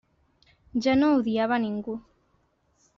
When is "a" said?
1.61-1.63